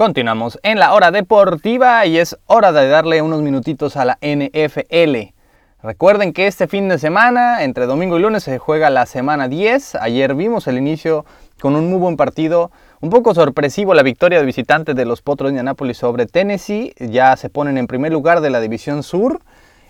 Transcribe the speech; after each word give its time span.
Continuamos 0.00 0.58
en 0.62 0.78
la 0.78 0.94
hora 0.94 1.10
deportiva 1.10 2.06
y 2.06 2.16
es 2.16 2.38
hora 2.46 2.72
de 2.72 2.88
darle 2.88 3.20
unos 3.20 3.42
minutitos 3.42 3.98
a 3.98 4.06
la 4.06 4.18
NFL. 4.22 5.34
Recuerden 5.82 6.32
que 6.32 6.46
este 6.46 6.68
fin 6.68 6.88
de 6.88 6.98
semana, 6.98 7.64
entre 7.64 7.84
domingo 7.84 8.18
y 8.18 8.22
lunes, 8.22 8.44
se 8.44 8.56
juega 8.56 8.88
la 8.88 9.04
semana 9.04 9.46
10. 9.46 9.96
Ayer 9.96 10.34
vimos 10.34 10.66
el 10.68 10.78
inicio 10.78 11.26
con 11.60 11.76
un 11.76 11.90
muy 11.90 11.98
buen 11.98 12.16
partido. 12.16 12.70
Un 13.02 13.10
poco 13.10 13.34
sorpresivo 13.34 13.92
la 13.92 14.02
victoria 14.02 14.38
de 14.38 14.46
visitantes 14.46 14.96
de 14.96 15.04
los 15.04 15.20
Potros 15.20 15.48
de 15.48 15.50
Indianapolis 15.50 15.98
sobre 15.98 16.24
Tennessee. 16.24 16.94
Ya 16.98 17.36
se 17.36 17.50
ponen 17.50 17.76
en 17.76 17.86
primer 17.86 18.10
lugar 18.10 18.40
de 18.40 18.48
la 18.48 18.62
División 18.62 19.02
Sur. 19.02 19.42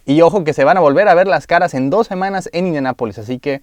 Y 0.04 0.22
ojo 0.22 0.42
que 0.42 0.54
se 0.54 0.64
van 0.64 0.76
a 0.76 0.80
volver 0.80 1.06
a 1.06 1.14
ver 1.14 1.28
las 1.28 1.46
caras 1.46 1.72
en 1.72 1.88
dos 1.88 2.08
semanas 2.08 2.50
en 2.52 2.66
Indianapolis. 2.66 3.18
Así 3.18 3.38
que 3.38 3.62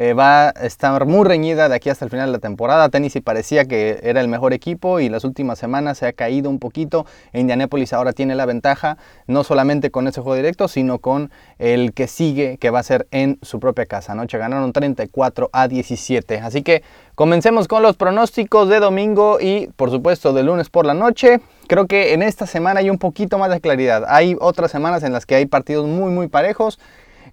eh, 0.00 0.14
va 0.14 0.50
a 0.50 0.50
estar 0.50 1.06
muy 1.06 1.26
reñida 1.26 1.68
de 1.68 1.74
aquí 1.74 1.90
hasta 1.90 2.04
el 2.04 2.10
final 2.12 2.26
de 2.26 2.32
la 2.34 2.38
temporada. 2.38 2.88
Tennessee 2.88 3.20
parecía 3.20 3.64
que 3.64 3.98
era 4.04 4.20
el 4.20 4.28
mejor 4.28 4.52
equipo 4.52 5.00
y 5.00 5.08
las 5.08 5.24
últimas 5.24 5.58
semanas 5.58 5.98
se 5.98 6.06
ha 6.06 6.12
caído 6.12 6.50
un 6.50 6.60
poquito. 6.60 7.04
Indianapolis 7.32 7.92
ahora 7.92 8.12
tiene 8.12 8.36
la 8.36 8.46
ventaja, 8.46 8.96
no 9.26 9.42
solamente 9.42 9.90
con 9.90 10.06
ese 10.06 10.20
juego 10.20 10.36
directo, 10.36 10.68
sino 10.68 11.00
con 11.00 11.32
el 11.58 11.94
que 11.94 12.06
sigue, 12.06 12.58
que 12.58 12.70
va 12.70 12.78
a 12.78 12.84
ser 12.84 13.08
en 13.10 13.40
su 13.42 13.58
propia 13.58 13.86
casa. 13.86 14.12
Anoche 14.12 14.38
ganaron 14.38 14.72
34 14.72 15.50
a 15.52 15.66
17. 15.66 16.38
Así 16.38 16.62
que 16.62 16.84
comencemos 17.16 17.66
con 17.66 17.82
los 17.82 17.96
pronósticos 17.96 18.68
de 18.68 18.78
domingo 18.78 19.38
y 19.40 19.66
por 19.74 19.90
supuesto 19.90 20.32
de 20.32 20.44
lunes 20.44 20.70
por 20.70 20.86
la 20.86 20.94
noche. 20.94 21.40
Creo 21.66 21.88
que 21.88 22.14
en 22.14 22.22
esta 22.22 22.46
semana 22.46 22.78
hay 22.78 22.88
un 22.88 22.98
poquito 22.98 23.36
más 23.36 23.50
de 23.50 23.60
claridad. 23.60 24.04
Hay 24.06 24.36
otras 24.38 24.70
semanas 24.70 25.02
en 25.02 25.12
las 25.12 25.26
que 25.26 25.34
hay 25.34 25.46
partidos 25.46 25.88
muy 25.88 26.12
muy 26.12 26.28
parejos 26.28 26.78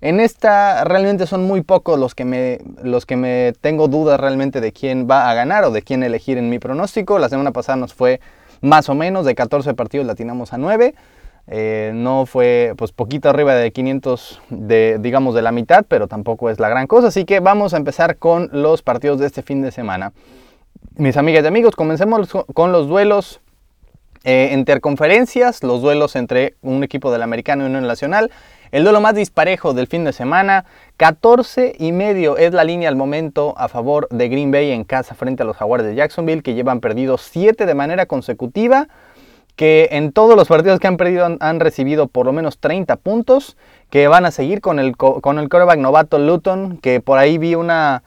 en 0.02 0.20
esta 0.20 0.84
realmente 0.84 1.27
son 1.27 1.44
muy 1.45 1.62
pocos 1.62 1.99
los 1.99 2.16
que, 2.16 2.26
me, 2.26 2.59
los 2.84 3.05
que 3.05 3.16
me 3.16 3.54
tengo 3.62 3.88
dudas 3.88 4.20
realmente 4.20 4.62
de 4.62 4.71
quién 4.71 5.08
va 5.09 5.30
a 5.30 5.34
ganar 5.34 5.63
o 5.63 5.71
de 5.71 5.81
quién 5.81 6.04
elegir 6.04 6.38
en 6.38 6.49
mi 6.49 6.59
pronóstico. 6.59 7.20
La 7.20 7.30
semana 7.30 7.52
pasada 7.52 7.77
nos 7.77 7.94
fue 7.94 8.20
más 8.62 8.90
o 8.90 8.95
menos, 8.95 9.26
de 9.26 9.35
14 9.35 9.73
partidos 9.73 10.05
latinamos 10.08 10.54
a 10.54 10.58
9. 10.58 10.96
Eh, 11.48 11.91
no 11.93 12.26
fue 12.26 12.74
pues 12.76 12.91
poquito 12.91 13.29
arriba 13.29 13.54
de 13.54 13.71
500 13.71 14.41
de 14.49 14.98
digamos 14.99 15.35
de 15.35 15.43
la 15.43 15.52
mitad, 15.52 15.85
pero 15.87 16.07
tampoco 16.07 16.49
es 16.49 16.59
la 16.59 16.70
gran 16.70 16.87
cosa. 16.87 17.07
Así 17.07 17.26
que 17.26 17.40
vamos 17.40 17.74
a 17.74 17.77
empezar 17.77 18.18
con 18.18 18.49
los 18.52 18.82
partidos 18.82 19.20
de 19.20 19.27
este 19.27 19.41
fin 19.41 19.62
de 19.62 19.71
semana. 19.71 20.13
Mis 20.98 21.18
amigas 21.18 21.43
y 21.43 21.48
amigos, 21.48 21.76
comencemos 21.76 22.30
con 22.54 22.71
los 22.71 22.87
duelos 22.87 23.41
eh, 24.24 24.49
interconferencias, 24.54 25.62
los 25.62 25.82
duelos 25.82 26.15
entre 26.15 26.55
un 26.62 26.84
equipo 26.84 27.12
del 27.12 27.21
americano 27.21 27.63
y 27.63 27.68
uno 27.68 27.80
nacional. 27.82 28.32
El 28.76 28.84
duelo 28.84 28.99
más 28.99 29.15
disparejo 29.15 29.73
del 29.73 29.87
fin 29.87 30.04
de 30.04 30.12
semana, 30.12 30.65
14 30.98 31.77
y 31.79 31.93
medio 31.93 32.35
es 32.35 32.54
la 32.54 32.65
línea 32.65 32.90
al 32.90 32.98
momento 32.98 33.54
a 33.57 33.70
favor 33.70 34.05
de 34.09 34.27
Green 34.27 34.51
Bay 34.51 34.71
en 34.71 34.84
casa 34.84 35.15
frente 35.15 35.43
a 35.43 35.45
los 35.45 35.55
Jaguars 35.55 35.85
de 35.85 35.95
Jacksonville 35.95 36.41
que 36.41 36.55
llevan 36.55 36.81
perdido 36.81 37.18
7 37.18 37.65
de 37.65 37.73
manera 37.73 38.05
consecutiva, 38.05 38.90
que 39.55 39.87
en 39.93 40.12
todos 40.12 40.35
los 40.35 40.49
partidos 40.49 40.81
que 40.81 40.87
han 40.87 40.98
perdido 40.98 41.37
han, 41.40 41.59
recibido 41.62 42.07
por 42.07 42.26
lo 42.26 42.34
menos 42.34 42.57
30 42.57 42.98
puntos, 42.98 43.55
que 43.90 44.09
van 44.09 44.26
a 44.26 44.31
seguir 44.31 44.59
con 44.59 44.79
el, 44.79 44.98
con 44.98 45.40
el 45.40 45.48
quarterback 45.48 45.79
novato 45.79 46.20
Luton, 46.20 46.77
que 46.79 46.99
por 46.99 47.18
ahí 47.18 47.37
vi 47.37 47.55
una 47.55 48.03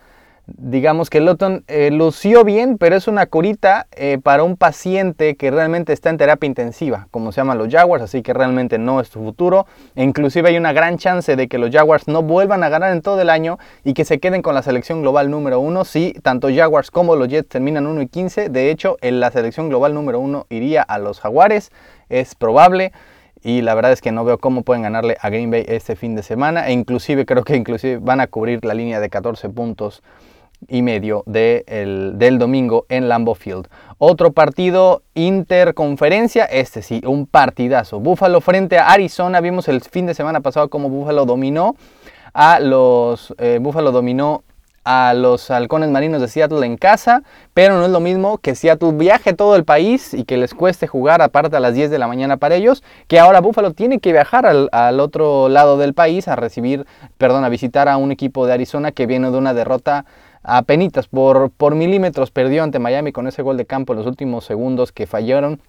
digamos 0.56 1.10
que 1.10 1.20
Lotton 1.20 1.64
eh, 1.68 1.90
lució 1.90 2.42
bien, 2.44 2.78
pero 2.78 2.96
es 2.96 3.06
una 3.06 3.26
curita 3.26 3.86
eh, 3.92 4.18
para 4.22 4.42
un 4.42 4.56
paciente 4.56 5.36
que 5.36 5.50
realmente 5.50 5.92
está 5.92 6.10
en 6.10 6.16
terapia 6.16 6.46
intensiva, 6.46 7.08
como 7.10 7.32
se 7.32 7.40
llaman 7.40 7.58
los 7.58 7.68
Jaguars, 7.68 8.02
así 8.02 8.22
que 8.22 8.32
realmente 8.32 8.78
no 8.78 9.00
es 9.00 9.08
su 9.08 9.20
futuro. 9.20 9.66
E 9.94 10.02
inclusive 10.02 10.48
hay 10.48 10.56
una 10.56 10.72
gran 10.72 10.96
chance 10.96 11.36
de 11.36 11.48
que 11.48 11.58
los 11.58 11.70
Jaguars 11.70 12.08
no 12.08 12.22
vuelvan 12.22 12.62
a 12.62 12.68
ganar 12.68 12.92
en 12.92 13.02
todo 13.02 13.20
el 13.20 13.30
año 13.30 13.58
y 13.84 13.92
que 13.92 14.04
se 14.04 14.18
queden 14.18 14.42
con 14.42 14.54
la 14.54 14.62
selección 14.62 15.02
global 15.02 15.30
número 15.30 15.60
uno 15.60 15.84
si 15.84 16.14
tanto 16.22 16.48
Jaguars 16.54 16.90
como 16.90 17.14
los 17.14 17.28
Jets 17.28 17.48
terminan 17.48 17.86
1 17.86 18.02
y 18.02 18.08
15. 18.08 18.48
De 18.48 18.70
hecho, 18.70 18.96
en 19.02 19.20
la 19.20 19.30
selección 19.30 19.68
global 19.68 19.92
número 19.92 20.18
uno 20.18 20.46
iría 20.48 20.82
a 20.82 20.98
los 20.98 21.20
Jaguares, 21.20 21.70
es 22.08 22.34
probable. 22.34 22.92
Y 23.40 23.62
la 23.62 23.74
verdad 23.74 23.92
es 23.92 24.00
que 24.00 24.10
no 24.10 24.24
veo 24.24 24.38
cómo 24.38 24.62
pueden 24.62 24.82
ganarle 24.82 25.16
a 25.20 25.30
Green 25.30 25.50
Bay 25.50 25.64
este 25.68 25.94
fin 25.94 26.16
de 26.16 26.24
semana. 26.24 26.66
E 26.68 26.72
inclusive 26.72 27.24
creo 27.24 27.44
que 27.44 27.54
inclusive 27.54 27.98
van 27.98 28.20
a 28.20 28.26
cubrir 28.26 28.64
la 28.64 28.74
línea 28.74 28.98
de 28.98 29.08
14 29.08 29.48
puntos 29.50 30.02
y 30.66 30.82
medio 30.82 31.22
del 31.26 32.38
domingo 32.38 32.86
en 32.88 33.08
Lambeau 33.08 33.34
Field. 33.34 33.68
Otro 33.98 34.32
partido 34.32 35.02
interconferencia, 35.14 36.44
este 36.44 36.82
sí, 36.82 37.00
un 37.06 37.26
partidazo. 37.26 38.00
Buffalo 38.00 38.40
frente 38.40 38.78
a 38.78 38.88
Arizona. 38.88 39.40
Vimos 39.40 39.68
el 39.68 39.80
fin 39.80 40.06
de 40.06 40.14
semana 40.14 40.40
pasado 40.40 40.68
cómo 40.68 40.88
Buffalo 40.88 41.24
dominó 41.24 41.76
a 42.34 42.60
los 42.60 43.34
eh, 43.38 43.58
Buffalo 43.60 43.92
dominó 43.92 44.42
a 44.84 45.12
los 45.12 45.50
halcones 45.50 45.90
marinos 45.90 46.22
de 46.22 46.28
Seattle 46.28 46.64
en 46.64 46.78
casa, 46.78 47.22
pero 47.52 47.76
no 47.76 47.84
es 47.84 47.90
lo 47.90 48.00
mismo 48.00 48.38
que 48.38 48.54
Seattle 48.54 48.92
viaje 48.92 49.34
todo 49.34 49.54
el 49.54 49.64
país 49.64 50.14
y 50.14 50.24
que 50.24 50.38
les 50.38 50.54
cueste 50.54 50.86
jugar 50.86 51.20
aparte 51.20 51.56
a 51.56 51.60
las 51.60 51.74
10 51.74 51.90
de 51.90 51.98
la 51.98 52.08
mañana 52.08 52.38
para 52.38 52.54
ellos, 52.54 52.82
que 53.06 53.20
ahora 53.20 53.42
Buffalo 53.42 53.74
tiene 53.74 53.98
que 53.98 54.12
viajar 54.12 54.46
al, 54.46 54.70
al 54.72 55.00
otro 55.00 55.50
lado 55.50 55.76
del 55.76 55.92
país 55.92 56.26
a 56.26 56.36
recibir, 56.36 56.86
perdón, 57.18 57.44
a 57.44 57.50
visitar 57.50 57.86
a 57.86 57.98
un 57.98 58.12
equipo 58.12 58.46
de 58.46 58.54
Arizona 58.54 58.90
que 58.90 59.04
viene 59.04 59.30
de 59.30 59.36
una 59.36 59.52
derrota 59.52 60.06
a 60.50 60.62
penitas 60.62 61.08
por, 61.08 61.50
por 61.50 61.74
milímetros 61.74 62.30
perdió 62.30 62.62
ante 62.62 62.78
Miami 62.78 63.12
con 63.12 63.26
ese 63.26 63.42
gol 63.42 63.58
de 63.58 63.66
campo 63.66 63.92
en 63.92 63.98
los 63.98 64.06
últimos 64.06 64.46
segundos 64.46 64.92
que 64.92 65.06
fallaron 65.06 65.60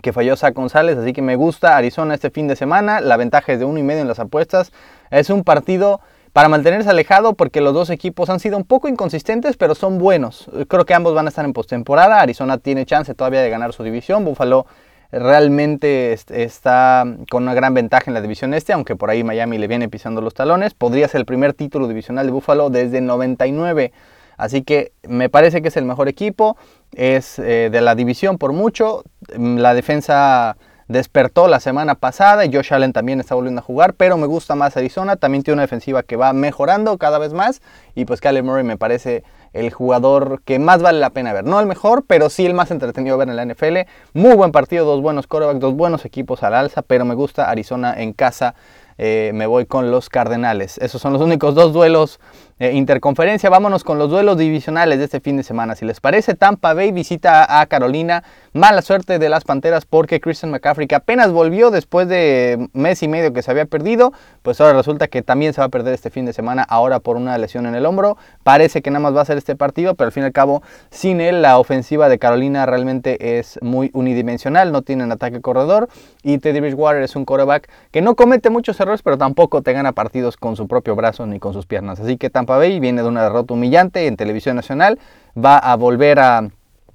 que 0.00 0.12
falló 0.12 0.36
Zach 0.36 0.54
González, 0.54 0.96
así 0.96 1.12
que 1.12 1.20
me 1.20 1.36
gusta 1.36 1.76
Arizona 1.76 2.14
este 2.14 2.30
fin 2.30 2.48
de 2.48 2.56
semana, 2.56 3.02
la 3.02 3.18
ventaja 3.18 3.52
es 3.52 3.58
de 3.58 3.66
uno 3.66 3.78
y 3.78 3.82
medio 3.82 4.00
en 4.00 4.08
las 4.08 4.20
apuestas, 4.20 4.72
es 5.10 5.28
un 5.28 5.44
partido 5.44 6.00
para 6.32 6.48
mantenerse 6.48 6.88
alejado 6.88 7.34
porque 7.34 7.60
los 7.60 7.74
dos 7.74 7.90
equipos 7.90 8.30
han 8.30 8.40
sido 8.40 8.56
un 8.56 8.64
poco 8.64 8.88
inconsistentes, 8.88 9.58
pero 9.58 9.74
son 9.74 9.98
buenos. 9.98 10.50
Creo 10.68 10.86
que 10.86 10.94
ambos 10.94 11.14
van 11.14 11.26
a 11.26 11.28
estar 11.28 11.44
en 11.44 11.52
postemporada. 11.52 12.22
Arizona 12.22 12.56
tiene 12.56 12.86
chance 12.86 13.14
todavía 13.14 13.42
de 13.42 13.50
ganar 13.50 13.74
su 13.74 13.82
división. 13.82 14.24
Buffalo 14.24 14.64
realmente 15.10 16.14
está 16.14 17.04
con 17.30 17.42
una 17.42 17.52
gran 17.52 17.74
ventaja 17.74 18.04
en 18.06 18.14
la 18.14 18.22
división 18.22 18.54
este, 18.54 18.72
aunque 18.72 18.96
por 18.96 19.10
ahí 19.10 19.22
Miami 19.22 19.58
le 19.58 19.68
viene 19.68 19.90
pisando 19.90 20.22
los 20.22 20.32
talones. 20.32 20.72
Podría 20.72 21.06
ser 21.06 21.20
el 21.20 21.26
primer 21.26 21.52
título 21.52 21.86
divisional 21.86 22.24
de 22.24 22.32
Buffalo 22.32 22.70
desde 22.70 23.02
99. 23.02 23.92
Así 24.36 24.62
que 24.62 24.92
me 25.06 25.28
parece 25.28 25.62
que 25.62 25.68
es 25.68 25.76
el 25.76 25.84
mejor 25.84 26.08
equipo. 26.08 26.56
Es 26.94 27.38
eh, 27.38 27.68
de 27.70 27.80
la 27.80 27.94
división 27.94 28.38
por 28.38 28.52
mucho. 28.52 29.04
La 29.36 29.74
defensa 29.74 30.56
despertó 30.88 31.48
la 31.48 31.60
semana 31.60 31.94
pasada 31.94 32.44
y 32.44 32.52
Josh 32.52 32.72
Allen 32.72 32.92
también 32.92 33.18
está 33.18 33.34
volviendo 33.34 33.60
a 33.60 33.64
jugar, 33.64 33.94
pero 33.94 34.16
me 34.16 34.26
gusta 34.26 34.54
más 34.54 34.76
Arizona. 34.76 35.16
También 35.16 35.42
tiene 35.42 35.54
una 35.54 35.62
defensiva 35.62 36.02
que 36.02 36.16
va 36.16 36.32
mejorando 36.32 36.96
cada 36.98 37.18
vez 37.18 37.32
más. 37.32 37.62
Y 37.94 38.04
pues 38.04 38.20
Kyler 38.20 38.42
Murray 38.42 38.64
me 38.64 38.76
parece 38.76 39.24
el 39.52 39.70
jugador 39.72 40.42
que 40.44 40.58
más 40.58 40.82
vale 40.82 40.98
la 40.98 41.10
pena 41.10 41.32
ver. 41.32 41.44
No 41.44 41.60
el 41.60 41.66
mejor, 41.66 42.04
pero 42.06 42.30
sí 42.30 42.46
el 42.46 42.54
más 42.54 42.70
entretenido 42.70 43.18
ver 43.18 43.28
en 43.28 43.36
la 43.36 43.44
NFL. 43.44 43.78
Muy 44.14 44.34
buen 44.34 44.52
partido, 44.52 44.84
dos 44.84 45.02
buenos 45.02 45.26
quarterbacks, 45.26 45.60
dos 45.60 45.74
buenos 45.74 46.04
equipos 46.04 46.42
al 46.42 46.54
alza, 46.54 46.82
pero 46.82 47.04
me 47.04 47.14
gusta 47.14 47.50
Arizona 47.50 47.94
en 47.96 48.12
casa. 48.12 48.54
Eh, 48.98 49.32
me 49.34 49.46
voy 49.46 49.66
con 49.66 49.90
los 49.90 50.08
Cardenales. 50.08 50.78
Esos 50.78 51.00
son 51.00 51.12
los 51.12 51.22
únicos 51.22 51.54
dos 51.54 51.72
duelos 51.72 52.20
eh, 52.62 52.74
interconferencia. 52.74 53.50
Vámonos 53.50 53.82
con 53.82 53.98
los 53.98 54.08
duelos 54.08 54.38
divisionales 54.38 55.00
de 55.00 55.06
este 55.06 55.18
fin 55.18 55.36
de 55.36 55.42
semana. 55.42 55.74
Si 55.74 55.84
les 55.84 55.98
parece, 55.98 56.34
Tampa 56.34 56.74
Bay 56.74 56.92
visita 56.92 57.60
a 57.60 57.66
Carolina. 57.66 58.22
Mala 58.52 58.82
suerte 58.82 59.18
de 59.18 59.28
las 59.28 59.42
Panteras 59.42 59.84
porque 59.84 60.20
Christian 60.20 60.52
McCaffrey, 60.52 60.86
que 60.86 60.94
apenas 60.94 61.32
volvió 61.32 61.72
después 61.72 62.06
de 62.06 62.68
mes 62.72 63.02
y 63.02 63.08
medio 63.08 63.32
que 63.32 63.42
se 63.42 63.50
había 63.50 63.64
perdido, 63.64 64.12
pues 64.42 64.60
ahora 64.60 64.74
resulta 64.74 65.08
que 65.08 65.22
también 65.22 65.54
se 65.54 65.60
va 65.60 65.64
a 65.64 65.68
perder 65.70 65.92
este 65.92 66.10
fin 66.10 66.24
de 66.24 66.32
semana, 66.32 66.62
ahora 66.62 67.00
por 67.00 67.16
una 67.16 67.36
lesión 67.36 67.66
en 67.66 67.74
el 67.74 67.84
hombro. 67.84 68.16
Parece 68.44 68.80
que 68.80 68.92
nada 68.92 69.00
más 69.00 69.16
va 69.16 69.22
a 69.22 69.24
ser 69.24 69.38
este 69.38 69.56
partido, 69.56 69.96
pero 69.96 70.06
al 70.06 70.12
fin 70.12 70.22
y 70.22 70.26
al 70.26 70.32
cabo, 70.32 70.62
sin 70.88 71.20
él, 71.20 71.42
la 71.42 71.58
ofensiva 71.58 72.08
de 72.08 72.20
Carolina 72.20 72.64
realmente 72.64 73.40
es 73.40 73.58
muy 73.60 73.90
unidimensional, 73.92 74.70
no 74.70 74.82
tienen 74.82 75.10
ataque 75.10 75.40
corredor. 75.40 75.88
Y 76.22 76.38
Teddy 76.38 76.60
Bridgewater 76.60 77.02
es 77.02 77.16
un 77.16 77.24
quarterback 77.24 77.68
que 77.90 78.02
no 78.02 78.14
comete 78.14 78.50
muchos 78.50 78.78
errores, 78.78 79.02
pero 79.02 79.18
tampoco 79.18 79.62
te 79.62 79.72
gana 79.72 79.90
partidos 79.90 80.36
con 80.36 80.54
su 80.54 80.68
propio 80.68 80.94
brazo 80.94 81.26
ni 81.26 81.40
con 81.40 81.54
sus 81.54 81.66
piernas. 81.66 81.98
Así 81.98 82.16
que 82.18 82.30
Tampa 82.30 82.51
Bay 82.58 82.80
viene 82.80 83.02
de 83.02 83.08
una 83.08 83.22
derrota 83.22 83.54
humillante 83.54 84.06
en 84.06 84.16
televisión 84.16 84.56
nacional, 84.56 84.98
va 85.36 85.58
a 85.58 85.76
volver 85.76 86.18
a 86.18 86.48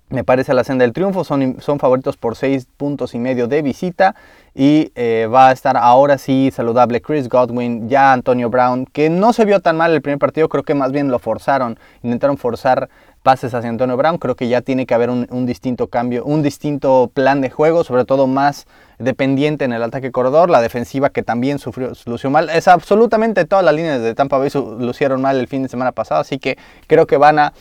me 0.09 0.23
parece 0.23 0.53
la 0.53 0.63
senda 0.63 0.83
del 0.83 0.93
triunfo, 0.93 1.23
son, 1.23 1.57
son 1.59 1.79
favoritos 1.79 2.15
por 2.15 2.35
6 2.35 2.67
puntos 2.77 3.13
y 3.13 3.19
medio 3.19 3.47
de 3.47 3.61
visita 3.61 4.15
y 4.55 4.91
eh, 4.95 5.27
va 5.31 5.49
a 5.49 5.51
estar 5.51 5.75
ahora 5.75 6.17
sí 6.17 6.49
saludable 6.53 7.01
Chris 7.01 7.27
Godwin, 7.27 7.89
ya 7.89 8.13
Antonio 8.13 8.49
Brown, 8.49 8.85
que 8.85 9.09
no 9.09 9.33
se 9.33 9.43
vio 9.43 9.59
tan 9.59 9.75
mal 9.75 9.93
el 9.93 10.01
primer 10.01 10.19
partido, 10.19 10.47
creo 10.47 10.63
que 10.63 10.75
más 10.75 10.93
bien 10.93 11.11
lo 11.11 11.19
forzaron, 11.19 11.77
intentaron 12.03 12.37
forzar 12.37 12.89
pases 13.27 13.53
hacia 13.53 13.69
Antonio 13.69 13.97
Brown, 13.97 14.19
creo 14.19 14.37
que 14.37 14.47
ya 14.47 14.61
tiene 14.61 14.85
que 14.85 14.93
haber 14.93 15.09
un, 15.09 15.45
distinto 15.45 15.87
cambio, 15.87 16.23
un 16.23 16.43
distinto 16.43 17.11
plan 17.13 17.41
de 17.41 17.49
juego, 17.49 17.83
sobre 17.83 18.05
todo 18.05 18.25
más 18.25 18.67
dependiente 18.99 19.65
en 19.65 19.73
el 19.73 19.83
ataque 19.83 20.13
corredor, 20.13 20.49
la 20.49 20.61
defensiva 20.61 21.09
que 21.09 21.23
también 21.23 21.59
sufrió, 21.59 21.91
lució 22.05 22.29
mal, 22.29 22.49
es 22.49 22.69
absolutamente 22.69 23.43
todas 23.43 23.65
las 23.65 23.75
líneas 23.75 24.01
de 24.01 24.15
Tampa 24.15 24.37
Bay 24.37 24.49
lucieron 24.79 25.21
mal 25.21 25.37
el 25.41 25.47
fin 25.47 25.61
de 25.61 25.67
semana 25.67 25.91
pasado, 25.91 26.21
así 26.21 26.39
que 26.39 26.57
creo 26.87 27.05
que 27.05 27.17
van 27.17 27.37
a 27.37 27.53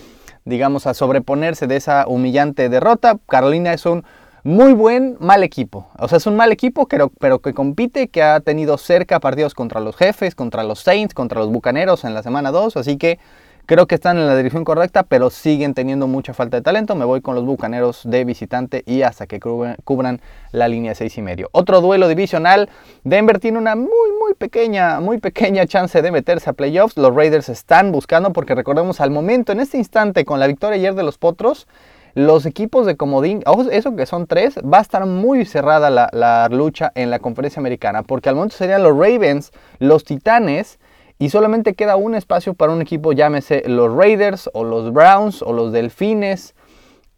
digamos, 0.44 0.86
a 0.86 0.94
sobreponerse 0.94 1.66
de 1.66 1.74
esa 1.74 2.06
humillante 2.06 2.68
derrota. 2.68 3.18
Carolina 3.26 3.72
es 3.72 3.86
un 3.86 4.04
muy 4.44 4.72
buen 4.72 5.16
mal 5.18 5.42
equipo. 5.42 5.88
O 5.98 6.06
sea, 6.06 6.18
es 6.18 6.28
un 6.28 6.36
mal 6.36 6.52
equipo, 6.52 6.86
pero, 6.86 7.10
pero 7.18 7.40
que 7.40 7.54
compite, 7.54 8.06
que 8.06 8.22
ha 8.22 8.38
tenido 8.38 8.78
cerca 8.78 9.18
partidos 9.18 9.54
contra 9.54 9.80
los 9.80 9.96
jefes, 9.96 10.36
contra 10.36 10.62
los 10.62 10.78
Saints, 10.78 11.12
contra 11.12 11.40
los 11.40 11.50
Bucaneros 11.50 12.04
en 12.04 12.14
la 12.14 12.22
semana 12.22 12.52
2. 12.52 12.76
Así 12.76 12.96
que 12.96 13.18
Creo 13.66 13.88
que 13.88 13.96
están 13.96 14.16
en 14.16 14.28
la 14.28 14.36
dirección 14.36 14.64
correcta, 14.64 15.02
pero 15.02 15.28
siguen 15.28 15.74
teniendo 15.74 16.06
mucha 16.06 16.32
falta 16.32 16.56
de 16.56 16.62
talento. 16.62 16.94
Me 16.94 17.04
voy 17.04 17.20
con 17.20 17.34
los 17.34 17.44
Bucaneros 17.44 18.02
de 18.04 18.24
visitante 18.24 18.84
y 18.86 19.02
hasta 19.02 19.26
que 19.26 19.40
cubran 19.40 20.20
la 20.52 20.68
línea 20.68 20.94
6 20.94 21.18
y 21.18 21.22
medio. 21.22 21.48
Otro 21.50 21.80
duelo 21.80 22.06
divisional. 22.06 22.68
Denver 23.02 23.40
tiene 23.40 23.58
una 23.58 23.74
muy, 23.74 24.12
muy 24.20 24.34
pequeña, 24.38 25.00
muy 25.00 25.18
pequeña 25.18 25.66
chance 25.66 26.00
de 26.00 26.12
meterse 26.12 26.48
a 26.48 26.52
playoffs. 26.52 26.96
Los 26.96 27.12
Raiders 27.12 27.48
están 27.48 27.90
buscando 27.90 28.32
porque 28.32 28.54
recordemos 28.54 29.00
al 29.00 29.10
momento, 29.10 29.50
en 29.50 29.58
este 29.58 29.78
instante, 29.78 30.24
con 30.24 30.38
la 30.38 30.46
victoria 30.46 30.76
ayer 30.76 30.94
de 30.94 31.02
los 31.02 31.18
Potros, 31.18 31.66
los 32.14 32.46
equipos 32.46 32.86
de 32.86 32.96
comodín, 32.96 33.42
eso 33.72 33.96
que 33.96 34.06
son 34.06 34.28
tres, 34.28 34.54
va 34.58 34.78
a 34.78 34.82
estar 34.82 35.04
muy 35.04 35.44
cerrada 35.44 35.90
la, 35.90 36.48
lucha 36.52 36.92
en 36.94 37.10
la 37.10 37.18
conferencia 37.18 37.58
americana, 37.60 38.04
porque 38.04 38.28
al 38.28 38.36
momento 38.36 38.56
serían 38.56 38.84
los 38.84 38.96
Ravens, 38.96 39.50
los 39.80 40.04
Titanes, 40.04 40.78
y 41.18 41.30
solamente 41.30 41.74
queda 41.74 41.96
un 41.96 42.14
espacio 42.14 42.54
para 42.54 42.72
un 42.72 42.82
equipo, 42.82 43.12
llámese 43.12 43.62
los 43.66 43.94
Raiders 43.94 44.50
o 44.52 44.64
los 44.64 44.92
Browns 44.92 45.42
o 45.42 45.52
los 45.52 45.72
Delfines. 45.72 46.54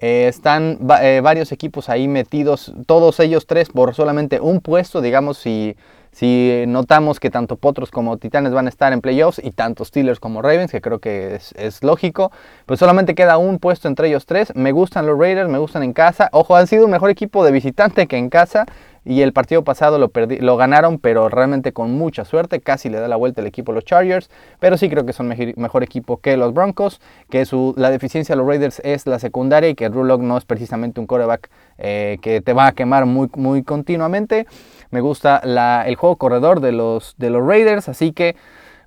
Eh, 0.00 0.28
están 0.28 0.78
eh, 1.02 1.20
varios 1.22 1.50
equipos 1.50 1.88
ahí 1.88 2.06
metidos, 2.06 2.72
todos 2.86 3.18
ellos 3.18 3.46
tres 3.46 3.68
por 3.68 3.94
solamente 3.94 4.40
un 4.40 4.60
puesto, 4.60 5.00
digamos, 5.00 5.38
si 5.38 5.76
si 6.18 6.64
notamos 6.66 7.20
que 7.20 7.30
tanto 7.30 7.56
Potros 7.56 7.92
como 7.92 8.16
Titanes 8.16 8.52
van 8.52 8.66
a 8.66 8.70
estar 8.70 8.92
en 8.92 9.00
playoffs 9.00 9.40
y 9.42 9.52
tanto 9.52 9.84
Steelers 9.84 10.18
como 10.18 10.42
Ravens, 10.42 10.72
que 10.72 10.80
creo 10.80 10.98
que 10.98 11.38
es, 11.54 11.82
lógico, 11.84 12.32
pues 12.66 12.80
solamente 12.80 13.14
queda 13.14 13.38
un 13.38 13.58
puesto 13.58 13.86
entre 13.86 14.08
ellos 14.08 14.26
tres. 14.26 14.52
Me 14.56 14.72
gustan 14.72 15.06
los 15.06 15.18
Raiders, 15.18 15.48
me 15.48 15.58
gustan 15.58 15.82
en 15.82 15.92
casa. 15.92 16.28
Ojo, 16.32 16.56
han 16.56 16.66
sido 16.66 16.86
un 16.86 16.90
mejor 16.90 17.10
equipo 17.10 17.44
de 17.44 17.52
visitante 17.52 18.06
que 18.06 18.16
en 18.16 18.30
casa. 18.30 18.66
Y 19.08 19.22
el 19.22 19.32
partido 19.32 19.64
pasado 19.64 19.98
lo, 19.98 20.10
lo 20.40 20.56
ganaron, 20.58 20.98
pero 20.98 21.30
realmente 21.30 21.72
con 21.72 21.92
mucha 21.92 22.26
suerte. 22.26 22.60
Casi 22.60 22.90
le 22.90 23.00
da 23.00 23.08
la 23.08 23.16
vuelta 23.16 23.40
el 23.40 23.46
equipo 23.46 23.72
a 23.72 23.74
los 23.74 23.86
Chargers. 23.86 24.28
Pero 24.60 24.76
sí 24.76 24.90
creo 24.90 25.06
que 25.06 25.14
son 25.14 25.28
mejor, 25.28 25.82
equipo 25.82 26.18
que 26.18 26.36
los 26.36 26.52
Broncos. 26.52 27.00
Que 27.30 27.46
su, 27.46 27.72
la 27.78 27.88
deficiencia 27.88 28.34
de 28.34 28.36
los 28.42 28.46
Raiders 28.46 28.82
es 28.84 29.06
la 29.06 29.18
secundaria 29.18 29.70
y 29.70 29.74
que 29.74 29.88
Drew 29.88 30.04
no 30.18 30.36
es 30.36 30.44
precisamente 30.44 31.00
un 31.00 31.06
coreback 31.06 31.48
eh, 31.78 32.18
que 32.20 32.42
te 32.42 32.52
va 32.52 32.66
a 32.66 32.72
quemar 32.72 33.06
muy, 33.06 33.30
muy 33.34 33.62
continuamente. 33.62 34.46
Me 34.90 35.00
gusta 35.00 35.40
el 35.86 35.96
juego 35.96 36.16
corredor 36.16 36.60
de 36.60 36.72
los, 36.72 37.14
de 37.16 37.30
los 37.30 37.46
Raiders, 37.46 37.88
así 37.88 38.12
que 38.12 38.36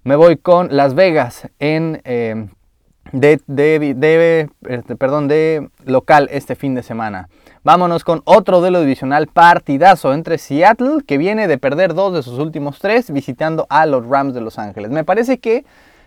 me 0.04 0.16
voy 0.16 0.38
con 0.38 0.68
Las 0.76 0.94
Vegas 0.94 1.50
en... 1.58 2.00
Eh, 2.06 2.48
de, 3.12 3.42
de, 3.48 4.50
este, 4.68 4.96
perdón, 4.96 5.28
de 5.28 5.70
local 5.86 6.30
este 6.32 6.56
fin 6.56 6.76
de 6.76 6.84
semana. 6.84 7.30
Vámonos 7.64 8.04
con 8.04 8.22
otro 8.26 8.60
duelo 8.60 8.82
divisional 8.82 9.28
partidazo 9.28 10.14
entre 10.14 10.38
Seattle, 10.38 11.04
que 11.06 11.18
viene 11.18 11.48
de 11.48 11.58
perder 11.58 11.94
dos 11.94 12.14
de 12.14 12.24
sus 12.24 12.40
últimos 12.40 12.80
tres, 12.80 13.12
visitando 13.12 13.68
a 13.70 13.86
los 13.86 14.08
Rams 14.08 14.34
de 14.34 14.42
Los 14.42 14.58
Ángeles. 14.58 14.90
Me 14.90 15.04
parece 15.04 15.40
que, 15.40 15.64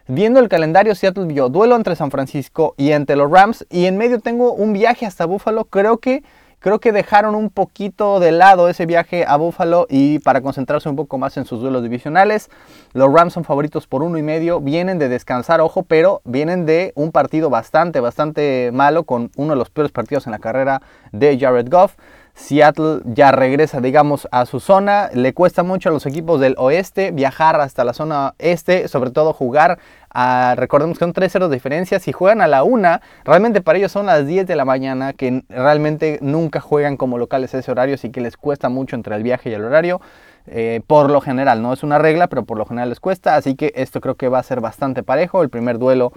viendo 0.08 0.40
el 0.40 0.48
calendario, 0.48 0.94
Seattle 0.94 1.26
vio 1.26 1.48
duelo 1.50 1.76
entre 1.76 1.94
San 1.94 2.10
Francisco 2.10 2.74
y 2.76 2.90
entre 2.90 3.16
los 3.16 3.30
Rams, 3.30 3.66
y 3.70 3.84
en 3.84 3.96
medio 3.96 4.18
tengo 4.20 4.52
un 4.52 4.72
viaje 4.72 5.06
hasta 5.06 5.26
Buffalo. 5.26 5.66
Creo 5.66 5.98
que 5.98 6.24
Creo 6.64 6.78
que 6.78 6.92
dejaron 6.92 7.34
un 7.34 7.50
poquito 7.50 8.20
de 8.20 8.32
lado 8.32 8.70
ese 8.70 8.86
viaje 8.86 9.26
a 9.28 9.36
Buffalo 9.36 9.86
y 9.90 10.18
para 10.20 10.40
concentrarse 10.40 10.88
un 10.88 10.96
poco 10.96 11.18
más 11.18 11.36
en 11.36 11.44
sus 11.44 11.60
duelos 11.60 11.82
divisionales. 11.82 12.48
Los 12.94 13.12
Rams 13.12 13.34
son 13.34 13.44
favoritos 13.44 13.86
por 13.86 14.02
uno 14.02 14.16
y 14.16 14.22
medio. 14.22 14.62
Vienen 14.62 14.98
de 14.98 15.10
descansar, 15.10 15.60
ojo, 15.60 15.82
pero 15.82 16.22
vienen 16.24 16.64
de 16.64 16.94
un 16.96 17.12
partido 17.12 17.50
bastante, 17.50 18.00
bastante 18.00 18.70
malo 18.72 19.04
con 19.04 19.30
uno 19.36 19.52
de 19.52 19.58
los 19.58 19.68
peores 19.68 19.92
partidos 19.92 20.26
en 20.26 20.30
la 20.30 20.38
carrera 20.38 20.80
de 21.12 21.38
Jared 21.38 21.68
Goff. 21.68 21.96
Seattle 22.34 23.00
ya 23.04 23.30
regresa, 23.30 23.80
digamos, 23.80 24.26
a 24.32 24.44
su 24.44 24.58
zona. 24.58 25.08
Le 25.14 25.32
cuesta 25.34 25.62
mucho 25.62 25.88
a 25.88 25.92
los 25.92 26.04
equipos 26.04 26.40
del 26.40 26.56
oeste 26.58 27.12
viajar 27.12 27.60
hasta 27.60 27.84
la 27.84 27.92
zona 27.92 28.34
este, 28.38 28.88
sobre 28.88 29.10
todo 29.10 29.32
jugar. 29.32 29.78
A, 30.10 30.54
recordemos 30.56 30.98
que 30.98 31.04
son 31.04 31.14
3-0 31.14 31.48
de 31.48 31.54
diferencia. 31.54 32.00
Si 32.00 32.12
juegan 32.12 32.40
a 32.40 32.48
la 32.48 32.64
1, 32.64 33.00
realmente 33.24 33.62
para 33.62 33.78
ellos 33.78 33.92
son 33.92 34.06
las 34.06 34.26
10 34.26 34.46
de 34.46 34.56
la 34.56 34.64
mañana, 34.64 35.12
que 35.12 35.44
realmente 35.48 36.18
nunca 36.22 36.60
juegan 36.60 36.96
como 36.96 37.18
locales 37.18 37.54
a 37.54 37.58
ese 37.58 37.70
horario, 37.70 37.94
así 37.94 38.10
que 38.10 38.20
les 38.20 38.36
cuesta 38.36 38.68
mucho 38.68 38.96
entre 38.96 39.14
el 39.14 39.22
viaje 39.22 39.50
y 39.50 39.54
el 39.54 39.64
horario. 39.64 40.00
Eh, 40.46 40.82
por 40.86 41.10
lo 41.10 41.20
general, 41.20 41.62
no 41.62 41.72
es 41.72 41.82
una 41.82 41.98
regla, 41.98 42.26
pero 42.26 42.44
por 42.44 42.58
lo 42.58 42.66
general 42.66 42.90
les 42.90 43.00
cuesta. 43.00 43.36
Así 43.36 43.54
que 43.54 43.72
esto 43.76 44.00
creo 44.00 44.16
que 44.16 44.28
va 44.28 44.40
a 44.40 44.42
ser 44.42 44.60
bastante 44.60 45.02
parejo. 45.02 45.42
El 45.42 45.50
primer 45.50 45.78
duelo 45.78 46.12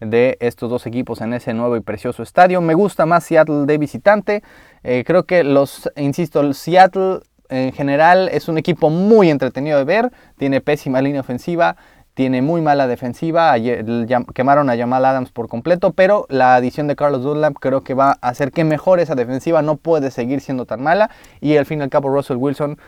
de 0.00 0.36
estos 0.40 0.70
dos 0.70 0.86
equipos 0.86 1.20
en 1.20 1.34
ese 1.34 1.54
nuevo 1.54 1.76
y 1.76 1.80
precioso 1.80 2.22
estadio. 2.22 2.60
Me 2.60 2.74
gusta 2.74 3.06
más 3.06 3.24
Seattle 3.24 3.66
de 3.66 3.78
visitante. 3.78 4.42
Eh, 4.82 5.04
creo 5.06 5.24
que 5.24 5.44
los, 5.44 5.90
insisto, 5.96 6.40
el 6.40 6.54
Seattle 6.54 7.20
en 7.48 7.72
general 7.72 8.28
es 8.32 8.48
un 8.48 8.58
equipo 8.58 8.90
muy 8.90 9.30
entretenido 9.30 9.78
de 9.78 9.84
ver. 9.84 10.12
Tiene 10.36 10.60
pésima 10.60 11.00
línea 11.00 11.20
ofensiva. 11.20 11.76
Tiene 12.14 12.42
muy 12.42 12.60
mala 12.60 12.88
defensiva. 12.88 13.52
Ayer, 13.52 13.84
quemaron 14.34 14.68
a 14.70 14.76
Jamal 14.76 15.04
Adams 15.04 15.30
por 15.30 15.48
completo. 15.48 15.92
Pero 15.92 16.26
la 16.28 16.56
adición 16.56 16.88
de 16.88 16.96
Carlos 16.96 17.22
Dunlap 17.22 17.54
creo 17.60 17.82
que 17.82 17.94
va 17.94 18.18
a 18.20 18.28
hacer 18.28 18.50
que 18.50 18.64
mejore 18.64 19.02
esa 19.02 19.14
defensiva. 19.14 19.62
No 19.62 19.76
puede 19.76 20.10
seguir 20.10 20.40
siendo 20.40 20.66
tan 20.66 20.82
mala. 20.82 21.10
Y 21.40 21.56
al 21.56 21.64
fin 21.64 21.78
y 21.78 21.82
al 21.82 21.90
cabo 21.90 22.08
Russell 22.08 22.36
Wilson 22.36 22.78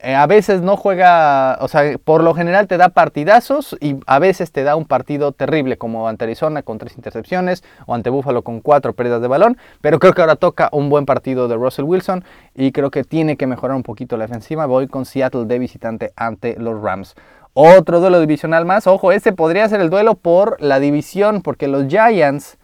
eh, 0.00 0.14
a 0.14 0.26
veces 0.26 0.60
no 0.60 0.76
juega, 0.76 1.56
o 1.60 1.68
sea, 1.68 1.96
por 2.04 2.22
lo 2.22 2.34
general 2.34 2.66
te 2.68 2.76
da 2.76 2.90
partidazos 2.90 3.74
y 3.80 3.96
a 4.06 4.18
veces 4.18 4.52
te 4.52 4.62
da 4.62 4.76
un 4.76 4.84
partido 4.84 5.32
terrible, 5.32 5.78
como 5.78 6.08
ante 6.08 6.24
Arizona 6.24 6.62
con 6.62 6.78
tres 6.78 6.96
intercepciones 6.96 7.64
o 7.86 7.94
ante 7.94 8.10
Buffalo 8.10 8.42
con 8.42 8.60
cuatro 8.60 8.92
pérdidas 8.92 9.22
de 9.22 9.28
balón. 9.28 9.56
Pero 9.80 9.98
creo 9.98 10.12
que 10.12 10.20
ahora 10.20 10.36
toca 10.36 10.68
un 10.72 10.90
buen 10.90 11.06
partido 11.06 11.48
de 11.48 11.56
Russell 11.56 11.86
Wilson 11.86 12.22
y 12.54 12.72
creo 12.72 12.90
que 12.90 13.02
tiene 13.02 13.36
que 13.38 13.46
mejorar 13.46 13.76
un 13.76 13.82
poquito 13.82 14.18
la 14.18 14.26
defensiva. 14.26 14.66
Voy 14.66 14.88
con 14.88 15.06
Seattle 15.06 15.46
de 15.46 15.58
visitante 15.58 16.12
ante 16.16 16.58
los 16.58 16.80
Rams. 16.82 17.14
Otro 17.54 18.00
duelo 18.00 18.20
divisional 18.20 18.66
más. 18.66 18.86
Ojo, 18.86 19.10
este 19.10 19.32
podría 19.32 19.68
ser 19.68 19.80
el 19.80 19.90
duelo 19.90 20.16
por 20.16 20.60
la 20.60 20.80
división, 20.80 21.40
porque 21.42 21.66
los 21.66 21.88
Giants 21.88 22.58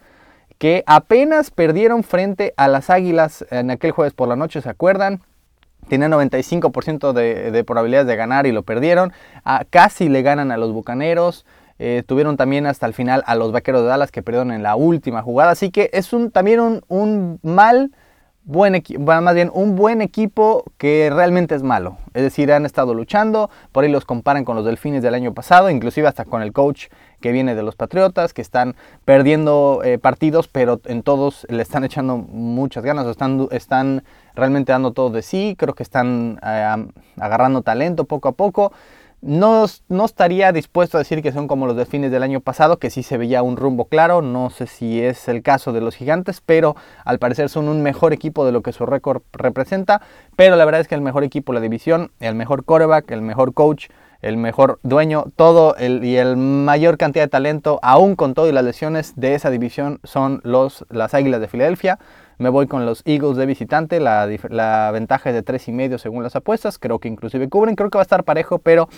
que 0.57 0.83
apenas 0.85 1.51
perdieron 1.51 2.03
frente 2.03 2.53
a 2.55 2.67
las 2.67 2.89
Águilas 2.89 3.45
en 3.49 3.71
aquel 3.71 3.91
jueves 3.91 4.13
por 4.13 4.29
la 4.29 4.35
noche, 4.35 4.61
¿se 4.61 4.69
acuerdan? 4.69 5.21
Tiene 5.87 6.07
95% 6.07 7.13
de, 7.13 7.63
probabilidades 7.63 8.07
de 8.07 8.15
ganar 8.15 8.47
y 8.47 8.51
lo 8.51 8.63
perdieron. 8.63 9.13
Ah, 9.43 9.65
casi 9.69 10.09
le 10.09 10.21
ganan 10.21 10.51
a 10.51 10.57
los 10.57 10.73
Bucaneros. 10.73 11.45
Eh, 11.77 12.03
tuvieron 12.05 12.37
también 12.37 12.65
hasta 12.65 12.85
el 12.85 12.93
final 12.93 13.23
a 13.27 13.35
los 13.35 13.51
Vaqueros 13.51 13.81
de 13.81 13.87
Dallas 13.87 14.11
que 14.11 14.21
perdieron 14.21 14.51
en 14.51 14.63
la 14.63 14.75
última 14.75 15.21
jugada. 15.21 15.51
Así 15.51 15.71
que 15.71 15.89
es 15.93 16.13
un, 16.13 16.31
también 16.31 16.59
un, 16.59 16.83
un 16.87 17.39
mal 17.43 17.91
buen 18.45 18.75
equipo, 18.75 19.01
más 19.01 19.33
bien 19.33 19.49
un 19.53 19.75
buen 19.75 20.01
equipo 20.01 20.63
que 20.77 21.11
realmente 21.11 21.55
es 21.55 21.63
malo. 21.63 21.97
Es 22.13 22.21
decir, 22.21 22.51
han 22.51 22.65
estado 22.65 22.93
luchando, 22.93 23.49
por 23.71 23.83
ahí 23.83 23.91
los 23.91 24.05
comparan 24.05 24.45
con 24.45 24.55
los 24.55 24.63
Delfines 24.63 25.01
del 25.01 25.15
año 25.15 25.33
pasado, 25.33 25.69
inclusive 25.69 26.07
hasta 26.07 26.25
con 26.25 26.43
el 26.43 26.53
coach 26.53 26.85
que 27.19 27.31
viene 27.31 27.55
de 27.55 27.63
los 27.63 27.75
Patriotas, 27.75 28.33
que 28.33 28.43
están 28.43 28.75
perdiendo 29.03 29.81
eh, 29.83 29.97
partidos, 29.97 30.47
pero 30.47 30.79
en 30.85 31.01
todos 31.01 31.47
le 31.49 31.63
están 31.63 31.83
echando 31.83 32.17
muchas 32.17 32.83
ganas, 32.83 33.07
están, 33.07 33.47
están 33.49 34.03
realmente 34.35 34.71
dando 34.71 34.91
todo 34.91 35.09
de 35.09 35.21
sí, 35.21 35.55
creo 35.57 35.73
que 35.73 35.83
están 35.83 36.39
eh, 36.43 36.87
agarrando 37.19 37.61
talento 37.61 38.05
poco 38.05 38.29
a 38.29 38.31
poco. 38.33 38.71
No, 39.21 39.65
no, 39.89 40.05
estaría 40.05 40.51
dispuesto 40.51 40.97
a 40.97 40.99
decir 40.99 41.23
que 41.23 41.31
son 41.31 41.47
como 41.47 41.65
los 41.65 41.75
delfines 41.75 42.11
del 42.11 42.21
año 42.21 42.41
pasado, 42.41 42.77
que 42.77 42.91
sí 42.91 43.01
se 43.01 43.17
veía 43.17 43.41
un 43.41 43.57
rumbo 43.57 43.85
claro. 43.85 44.21
No 44.21 44.51
sé 44.51 44.67
si 44.67 45.01
es 45.01 45.27
el 45.27 45.41
caso 45.41 45.73
de 45.73 45.81
los 45.81 45.95
gigantes, 45.95 46.41
pero 46.45 46.75
al 47.05 47.17
parecer 47.17 47.49
son 47.49 47.67
un 47.67 47.81
mejor 47.81 48.13
equipo 48.13 48.45
de 48.45 48.51
lo 48.51 48.61
que 48.61 48.71
su 48.71 48.85
récord 48.85 49.23
representa. 49.33 50.01
Pero 50.35 50.55
la 50.57 50.65
verdad 50.65 50.81
es 50.81 50.87
que 50.87 50.93
el 50.93 51.01
mejor 51.01 51.23
equipo 51.23 51.53
de 51.53 51.59
la 51.59 51.63
división, 51.63 52.11
el 52.19 52.35
mejor 52.35 52.65
quarterback, 52.65 53.09
el 53.09 53.23
mejor 53.23 53.55
coach, 53.55 53.87
el 54.21 54.37
mejor 54.37 54.79
dueño, 54.83 55.25
todo 55.35 55.75
el, 55.77 56.03
y 56.03 56.17
el 56.17 56.37
mayor 56.37 56.97
cantidad 56.97 57.25
de 57.25 57.29
talento, 57.29 57.79
aún 57.81 58.15
con 58.15 58.35
todo 58.35 58.47
y 58.47 58.51
las 58.51 58.63
lesiones 58.63 59.13
de 59.15 59.33
esa 59.33 59.49
división, 59.49 59.99
son 60.03 60.41
los, 60.43 60.85
las 60.89 61.15
Águilas 61.15 61.41
de 61.41 61.47
Filadelfia. 61.47 61.97
Me 62.37 62.49
voy 62.49 62.67
con 62.67 62.85
los 62.85 63.01
Eagles 63.05 63.37
de 63.37 63.45
visitante. 63.45 63.99
La, 63.99 64.89
ventaja 64.91 65.29
es 65.29 65.35
de 65.35 65.43
3,5 65.43 65.97
según 65.97 66.23
las 66.23 66.35
apuestas. 66.35 66.77
Creo 66.77 66.99
que 66.99 67.07
inclusive 67.07 67.47
cubren. 67.49 67.75
Creo 67.75 67.89
que 67.89 67.97
va 67.97 68.01
a 68.01 68.03
estar 68.03 68.23
parejo, 68.23 68.59
pero 68.59 68.89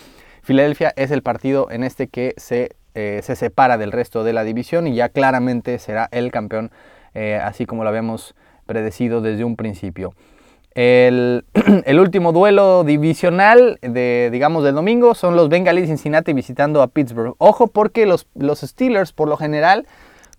Filadelfia 0.42 0.92
es 0.96 1.10
el 1.10 1.22
partido 1.22 1.70
en 1.70 1.84
este 1.84 2.08
que 2.08 2.34
se, 2.36 2.76
eh, 2.94 3.20
se 3.22 3.36
separa 3.36 3.78
del 3.78 3.92
resto 3.92 4.24
de 4.24 4.32
la 4.32 4.44
división 4.44 4.86
y 4.86 4.94
ya 4.94 5.08
claramente 5.08 5.78
será 5.78 6.08
el 6.10 6.30
campeón, 6.30 6.70
eh, 7.14 7.40
así 7.42 7.66
como 7.66 7.84
lo 7.84 7.90
habíamos 7.90 8.34
predecido 8.66 9.20
desde 9.20 9.44
un 9.44 9.56
principio. 9.56 10.14
El, 10.74 11.44
último 11.98 12.32
duelo 12.32 12.84
divisional 12.84 13.78
de, 13.82 14.28
digamos, 14.30 14.62
del 14.62 14.76
domingo 14.76 15.14
son 15.14 15.34
los 15.34 15.48
Bengalis 15.48 15.86
Cincinnati 15.86 16.32
visitando 16.32 16.82
a 16.82 16.86
Pittsburgh. 16.86 17.34
Ojo 17.38 17.66
porque 17.66 18.06
los, 18.06 18.28
los 18.34 18.60
Steelers 18.60 19.12
por 19.12 19.28
lo 19.28 19.36
general 19.36 19.86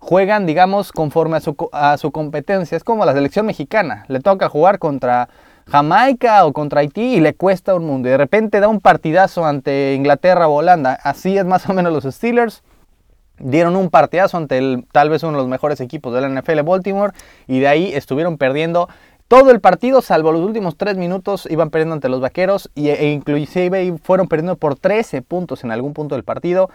juegan, 0.00 0.46
digamos, 0.46 0.90
conforme 0.90 1.36
a 1.36 1.40
su, 1.40 1.54
a 1.72 1.96
su 1.98 2.10
competencia. 2.10 2.76
Es 2.76 2.82
como 2.82 3.04
la 3.04 3.12
selección 3.12 3.46
mexicana. 3.46 4.04
Le 4.08 4.18
toca 4.18 4.48
jugar 4.48 4.80
contra 4.80 5.28
Jamaica 5.68 6.44
o 6.46 6.52
contra 6.52 6.80
Haití 6.80 7.14
y 7.14 7.20
le 7.20 7.34
cuesta 7.34 7.74
un 7.74 7.86
mundo. 7.86 8.08
Y 8.08 8.12
de 8.12 8.16
repente 8.16 8.58
da 8.58 8.66
un 8.66 8.80
partidazo 8.80 9.44
ante 9.44 9.94
Inglaterra 9.94 10.48
o 10.48 10.54
Holanda. 10.54 10.98
Así 11.04 11.38
es 11.38 11.44
más 11.44 11.68
o 11.68 11.74
menos 11.74 11.92
los 11.92 12.12
Steelers. 12.12 12.62
Dieron 13.38 13.76
un 13.76 13.88
partidazo 13.88 14.36
ante 14.36 14.58
el, 14.58 14.84
tal 14.90 15.10
vez 15.10 15.22
uno 15.22 15.32
de 15.32 15.38
los 15.38 15.48
mejores 15.48 15.80
equipos 15.80 16.12
de 16.12 16.20
la 16.20 16.28
NFL, 16.28 16.60
Baltimore, 16.60 17.14
y 17.46 17.60
de 17.60 17.68
ahí 17.68 17.92
estuvieron 17.94 18.36
perdiendo 18.36 18.88
todo 19.28 19.50
el 19.50 19.60
partido, 19.60 20.02
salvo 20.02 20.32
los 20.32 20.42
últimos 20.42 20.76
tres 20.76 20.96
minutos, 20.96 21.46
iban 21.48 21.70
perdiendo 21.70 21.94
ante 21.94 22.08
los 22.08 22.20
vaqueros 22.20 22.68
y, 22.74 22.88
e 22.88 23.12
inclusive 23.12 23.96
fueron 24.02 24.28
perdiendo 24.28 24.56
por 24.56 24.74
13 24.74 25.22
puntos 25.22 25.62
en 25.62 25.70
algún 25.70 25.94
punto 25.94 26.16
del 26.16 26.24
partido. 26.24 26.68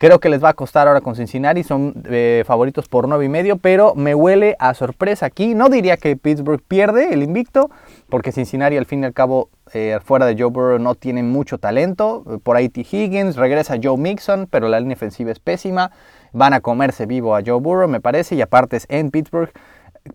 Creo 0.00 0.18
que 0.18 0.30
les 0.30 0.42
va 0.42 0.48
a 0.48 0.54
costar 0.54 0.88
ahora 0.88 1.02
con 1.02 1.14
Cincinnati, 1.14 1.62
son 1.62 1.92
eh, 2.06 2.42
favoritos 2.46 2.88
por 2.88 3.06
9 3.06 3.22
y 3.22 3.28
medio, 3.28 3.58
pero 3.58 3.94
me 3.94 4.14
huele 4.14 4.56
a 4.58 4.72
sorpresa 4.72 5.26
aquí. 5.26 5.54
No 5.54 5.68
diría 5.68 5.98
que 5.98 6.16
Pittsburgh 6.16 6.62
pierde 6.66 7.12
el 7.12 7.22
invicto, 7.22 7.68
porque 8.08 8.32
Cincinnati 8.32 8.78
al 8.78 8.86
fin 8.86 9.02
y 9.02 9.04
al 9.04 9.12
cabo 9.12 9.50
eh, 9.74 9.98
fuera 10.02 10.24
de 10.24 10.36
Joe 10.38 10.48
Burrow 10.48 10.78
no 10.78 10.94
tiene 10.94 11.22
mucho 11.22 11.58
talento. 11.58 12.40
Por 12.42 12.56
ahí 12.56 12.70
T. 12.70 12.80
Higgins, 12.80 13.36
regresa 13.36 13.76
Joe 13.82 13.98
Mixon, 13.98 14.48
pero 14.50 14.68
la 14.68 14.80
línea 14.80 14.94
ofensiva 14.94 15.32
es 15.32 15.38
pésima. 15.38 15.90
Van 16.32 16.54
a 16.54 16.62
comerse 16.62 17.04
vivo 17.04 17.36
a 17.36 17.42
Joe 17.44 17.60
Burrow, 17.60 17.86
me 17.86 18.00
parece, 18.00 18.36
y 18.36 18.40
aparte 18.40 18.78
es 18.78 18.86
en 18.88 19.10
Pittsburgh 19.10 19.52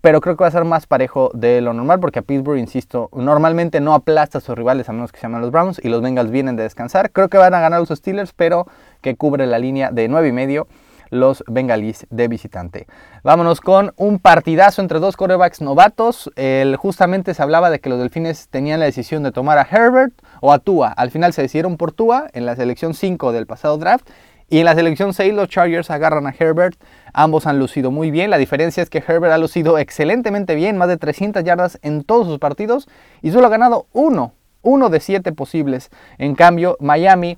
pero 0.01 0.19
creo 0.19 0.35
que 0.35 0.43
va 0.43 0.47
a 0.47 0.51
ser 0.51 0.65
más 0.65 0.87
parejo 0.87 1.29
de 1.33 1.61
lo 1.61 1.73
normal 1.73 1.99
porque 1.99 2.19
a 2.19 2.21
Pittsburgh, 2.21 2.57
insisto, 2.57 3.09
normalmente 3.13 3.79
no 3.81 3.93
aplasta 3.93 4.39
a 4.39 4.41
sus 4.41 4.55
rivales 4.55 4.89
a 4.89 4.93
menos 4.93 5.11
que 5.11 5.19
se 5.19 5.23
llamen 5.23 5.41
los 5.41 5.51
Browns 5.51 5.79
y 5.83 5.89
los 5.89 6.01
Bengals 6.01 6.31
vienen 6.31 6.55
de 6.55 6.63
descansar. 6.63 7.11
Creo 7.11 7.29
que 7.29 7.37
van 7.37 7.53
a 7.53 7.59
ganar 7.59 7.79
los 7.79 7.89
Steelers, 7.89 8.33
pero 8.33 8.65
que 9.05 9.15
cubre 9.15 9.45
la 9.45 9.59
línea 9.59 9.91
de 9.91 10.07
9 10.07 10.29
y 10.29 10.31
medio 10.31 10.67
los 11.11 11.43
Bengalis 11.45 12.07
de 12.09 12.27
visitante. 12.27 12.87
Vámonos 13.23 13.61
con 13.61 13.93
un 13.97 14.17
partidazo 14.17 14.81
entre 14.81 14.99
dos 14.99 15.15
quarterbacks 15.15 15.61
novatos. 15.61 16.31
El, 16.35 16.75
justamente 16.75 17.35
se 17.35 17.43
hablaba 17.43 17.69
de 17.69 17.79
que 17.79 17.87
los 17.87 17.99
Delfines 17.99 18.47
tenían 18.49 18.79
la 18.79 18.87
decisión 18.87 19.21
de 19.21 19.31
tomar 19.31 19.59
a 19.59 19.67
Herbert 19.69 20.13
o 20.41 20.51
a 20.51 20.57
Tua. 20.57 20.87
Al 20.87 21.11
final 21.11 21.33
se 21.33 21.43
decidieron 21.43 21.77
por 21.77 21.91
Tua 21.91 22.27
en 22.33 22.47
la 22.47 22.55
selección 22.55 22.95
5 22.95 23.31
del 23.31 23.45
pasado 23.45 23.77
draft 23.77 24.09
y 24.49 24.57
en 24.57 24.65
la 24.65 24.73
selección 24.73 25.13
6 25.13 25.35
los 25.35 25.49
Chargers 25.49 25.91
agarran 25.91 26.25
a 26.25 26.33
Herbert. 26.37 26.75
Ambos 27.13 27.45
han 27.45 27.59
lucido 27.59 27.91
muy 27.91 28.09
bien. 28.09 28.31
La 28.31 28.39
diferencia 28.39 28.81
es 28.81 28.89
que 28.89 29.03
Herbert 29.07 29.33
ha 29.33 29.37
lucido 29.37 29.77
excelentemente 29.77 30.55
bien, 30.55 30.79
más 30.79 30.87
de 30.87 30.97
300 30.97 31.43
yardas 31.43 31.77
en 31.83 32.03
todos 32.03 32.25
sus 32.25 32.39
partidos 32.39 32.87
y 33.21 33.29
solo 33.29 33.45
ha 33.45 33.51
ganado 33.51 33.85
uno, 33.93 34.33
uno 34.63 34.89
de 34.89 34.99
siete 34.99 35.31
posibles. 35.31 35.91
En 36.17 36.33
cambio, 36.33 36.75
Miami 36.79 37.37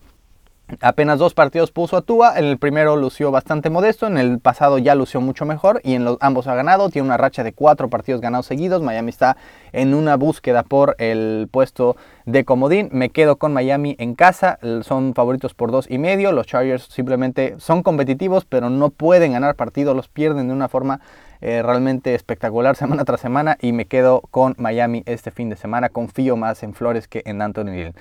Apenas 0.82 1.18
dos 1.18 1.34
partidos 1.34 1.72
puso 1.72 1.96
a 1.96 2.02
Tua, 2.02 2.38
en 2.38 2.44
el 2.44 2.58
primero 2.58 2.98
lució 2.98 3.32
bastante 3.32 3.70
modesto, 3.70 4.06
en 4.06 4.18
el 4.18 4.40
pasado 4.40 4.78
ya 4.78 4.96
lució 4.96 5.22
mucho 5.22 5.46
mejor 5.46 5.80
y 5.82 5.94
en 5.94 6.04
los, 6.04 6.18
ambos 6.20 6.46
ha 6.48 6.56
ganado, 6.56 6.90
tiene 6.90 7.08
una 7.08 7.16
racha 7.16 7.42
de 7.46 7.54
cuatro 7.54 7.90
partidos 7.90 8.20
ganados 8.20 8.48
seguidos, 8.48 8.82
Miami 8.82 9.10
está 9.10 9.38
en 9.72 9.94
una 9.94 10.18
búsqueda 10.18 10.64
por 10.64 10.98
el 11.00 11.48
puesto 11.50 11.96
de 12.26 12.44
comodín, 12.44 12.90
me 12.92 13.12
quedo 13.12 13.38
con 13.38 13.54
Miami 13.54 13.96
en 13.98 14.14
casa, 14.14 14.60
son 14.82 15.14
favoritos 15.14 15.54
por 15.54 15.72
dos 15.72 15.90
y 15.90 16.00
medio, 16.00 16.34
los 16.34 16.48
Chargers 16.48 16.84
simplemente 16.84 17.56
son 17.60 17.82
competitivos 17.82 18.44
pero 18.44 18.70
no 18.70 18.90
pueden 18.90 19.32
ganar 19.32 19.56
partidos, 19.56 19.96
los 19.96 20.10
pierden 20.10 20.50
de 20.50 20.54
una 20.54 20.68
forma 20.68 21.00
eh, 21.40 21.62
realmente 21.64 22.16
espectacular 22.16 22.76
semana 22.78 23.06
tras 23.06 23.22
semana. 23.22 23.58
Y 23.62 23.72
me 23.72 23.86
quedo 23.86 24.22
con 24.32 24.56
Miami 24.58 25.04
este 25.06 25.32
fin 25.32 25.50
de 25.50 25.56
semana, 25.56 25.90
confío 25.90 26.36
más 26.36 26.64
en 26.64 26.74
Flores 26.74 27.08
que 27.08 27.22
en 27.26 27.42
Anthony 27.42 27.74
Hill. 27.74 27.94